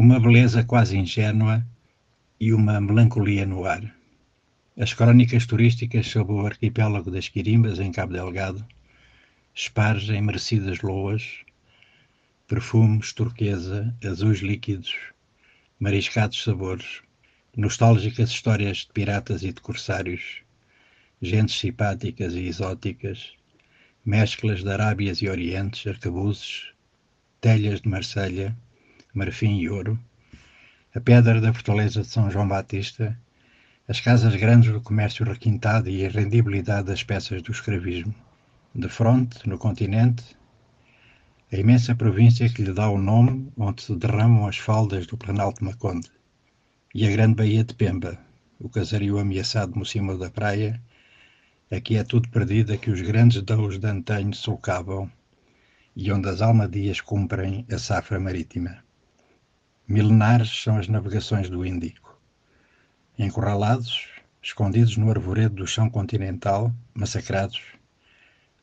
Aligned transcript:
uma 0.00 0.18
beleza 0.18 0.64
quase 0.64 0.96
ingênua 0.96 1.62
e 2.40 2.54
uma 2.54 2.80
melancolia 2.80 3.44
no 3.44 3.66
ar. 3.66 3.94
As 4.74 4.94
crónicas 4.94 5.44
turísticas 5.44 6.06
sobre 6.06 6.32
o 6.32 6.46
arquipélago 6.46 7.10
das 7.10 7.28
Quirimbas, 7.28 7.78
em 7.78 7.92
Cabo 7.92 8.14
Delgado, 8.14 8.66
espargem 9.54 10.22
merecidas 10.22 10.80
loas, 10.80 11.40
perfumes, 12.48 13.12
turquesa, 13.12 13.94
azuis 14.02 14.38
líquidos, 14.38 14.94
mariscados 15.78 16.42
sabores, 16.42 17.02
nostálgicas 17.54 18.30
histórias 18.30 18.78
de 18.78 18.92
piratas 18.94 19.42
e 19.42 19.52
de 19.52 19.60
corsários, 19.60 20.40
gentes 21.20 21.60
simpáticas 21.60 22.32
e 22.32 22.46
exóticas, 22.46 23.34
mesclas 24.02 24.64
de 24.64 24.70
Arábias 24.70 25.20
e 25.20 25.28
Orientes, 25.28 25.86
arcabuzes, 25.86 26.72
telhas 27.38 27.82
de 27.82 27.88
Marselha, 27.90 28.56
marfim 29.14 29.58
e 29.58 29.68
ouro, 29.68 29.98
a 30.94 31.00
pedra 31.00 31.40
da 31.40 31.52
fortaleza 31.52 32.02
de 32.02 32.06
São 32.06 32.30
João 32.30 32.46
Batista, 32.46 33.18
as 33.88 34.00
casas 34.00 34.34
grandes 34.36 34.72
do 34.72 34.80
comércio 34.80 35.24
requintado 35.24 35.88
e 35.88 36.06
a 36.06 36.08
rendibilidade 36.08 36.86
das 36.86 37.02
peças 37.02 37.42
do 37.42 37.50
escravismo. 37.50 38.14
De 38.74 38.88
fronte, 38.88 39.48
no 39.48 39.58
continente, 39.58 40.24
a 41.52 41.56
imensa 41.56 41.94
província 41.94 42.48
que 42.48 42.62
lhe 42.62 42.72
dá 42.72 42.88
o 42.88 42.98
nome 42.98 43.52
onde 43.56 43.82
se 43.82 43.96
derramam 43.96 44.46
as 44.46 44.58
faldas 44.58 45.06
do 45.06 45.16
Planalto 45.16 45.64
Maconde, 45.64 46.08
e 46.94 47.04
a 47.06 47.10
grande 47.10 47.34
baía 47.34 47.64
de 47.64 47.74
Pemba, 47.74 48.16
o 48.60 48.68
casario 48.68 49.18
ameaçado 49.18 49.76
no 49.76 49.84
cimo 49.84 50.16
da 50.16 50.30
praia, 50.30 50.80
aqui 51.70 51.96
é 51.96 52.04
tudo 52.04 52.28
perdido 52.28 52.72
a 52.72 52.76
que 52.76 52.90
os 52.90 53.00
grandes 53.00 53.42
dous 53.42 53.78
de 53.78 53.86
antanho 53.88 54.34
sulcavam 54.34 55.10
e 55.96 56.12
onde 56.12 56.28
as 56.28 56.40
almadias 56.40 57.00
cumprem 57.00 57.66
a 57.72 57.78
safra 57.78 58.20
marítima. 58.20 58.84
Milenares 59.90 60.62
são 60.62 60.76
as 60.78 60.86
navegações 60.86 61.50
do 61.50 61.66
Índico. 61.66 62.16
Encurralados, 63.18 64.06
escondidos 64.40 64.96
no 64.96 65.10
arvoredo 65.10 65.56
do 65.56 65.66
chão 65.66 65.90
continental, 65.90 66.72
massacrados, 66.94 67.60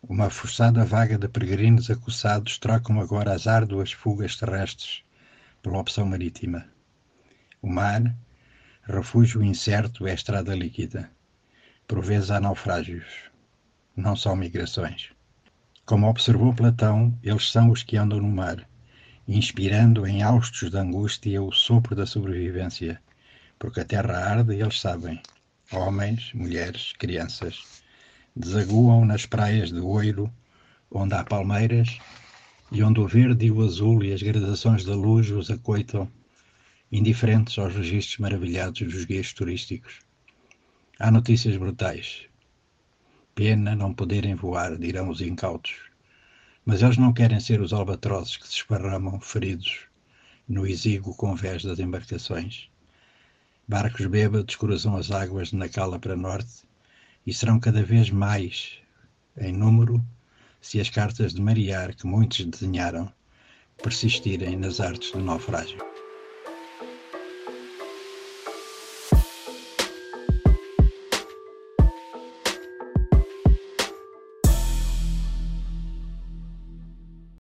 uma 0.00 0.30
forçada 0.30 0.84
vaga 0.84 1.18
de 1.18 1.26
peregrinos 1.26 1.90
acossados 1.90 2.58
trocam 2.58 3.00
agora 3.00 3.34
as 3.34 3.48
árduas 3.48 3.90
fugas 3.90 4.36
terrestres 4.36 5.02
pela 5.60 5.80
opção 5.80 6.06
marítima. 6.06 6.64
O 7.60 7.68
mar, 7.68 8.14
refúgio 8.84 9.42
incerto, 9.42 10.06
é 10.06 10.14
estrada 10.14 10.54
líquida. 10.54 11.10
Por 11.88 12.04
vezes 12.04 12.30
há 12.30 12.38
naufrágios, 12.38 13.04
não 13.96 14.14
são 14.14 14.36
migrações. 14.36 15.10
Como 15.84 16.08
observou 16.08 16.54
Platão, 16.54 17.18
eles 17.20 17.50
são 17.50 17.72
os 17.72 17.82
que 17.82 17.96
andam 17.96 18.20
no 18.20 18.28
mar 18.28 18.64
inspirando 19.28 20.06
em 20.06 20.22
haustos 20.22 20.70
de 20.70 20.78
angústia 20.78 21.42
o 21.42 21.50
sopro 21.50 21.96
da 21.96 22.06
sobrevivência, 22.06 23.00
porque 23.58 23.80
a 23.80 23.84
terra 23.84 24.18
arde 24.18 24.54
e 24.54 24.62
eles 24.62 24.80
sabem. 24.80 25.20
Homens, 25.72 26.32
mulheres, 26.32 26.92
crianças 26.92 27.82
desaguam 28.36 29.04
nas 29.04 29.26
praias 29.26 29.72
de 29.72 29.80
oiro, 29.80 30.32
onde 30.90 31.14
há 31.14 31.24
palmeiras 31.24 31.98
e 32.70 32.82
onde 32.82 33.00
o 33.00 33.08
verde 33.08 33.46
e 33.46 33.50
o 33.50 33.64
azul 33.64 34.04
e 34.04 34.12
as 34.12 34.22
gradações 34.22 34.84
da 34.84 34.94
luz 34.94 35.30
os 35.30 35.50
acoitam, 35.50 36.10
indiferentes 36.92 37.58
aos 37.58 37.74
registros 37.74 38.18
maravilhados 38.18 38.80
dos 38.80 39.04
guias 39.04 39.32
turísticos. 39.32 40.00
Há 41.00 41.10
notícias 41.10 41.56
brutais. 41.56 42.26
Pena 43.34 43.74
não 43.74 43.92
poderem 43.92 44.34
voar, 44.34 44.76
dirão 44.78 45.10
os 45.10 45.20
incautos. 45.20 45.74
Mas 46.68 46.82
eles 46.82 46.96
não 46.96 47.12
querem 47.12 47.38
ser 47.38 47.60
os 47.60 47.72
albatrozes 47.72 48.36
que 48.36 48.48
se 48.48 48.54
esparramam 48.54 49.20
feridos 49.20 49.82
no 50.48 50.66
exíguo 50.66 51.14
convés 51.14 51.62
das 51.62 51.78
embarcações. 51.78 52.68
Barcos 53.68 54.04
bêbados 54.06 54.56
cruzam 54.56 54.96
as 54.96 55.12
águas 55.12 55.50
de 55.50 55.56
Nacala 55.56 55.96
para 55.96 56.16
norte 56.16 56.64
e 57.24 57.32
serão 57.32 57.60
cada 57.60 57.84
vez 57.84 58.10
mais 58.10 58.78
em 59.38 59.52
número 59.52 60.04
se 60.60 60.80
as 60.80 60.90
cartas 60.90 61.32
de 61.32 61.40
marear 61.40 61.94
que 61.94 62.04
muitos 62.04 62.44
desenharam 62.44 63.12
persistirem 63.80 64.56
nas 64.56 64.80
artes 64.80 65.12
do 65.12 65.20
naufrágio. 65.20 65.95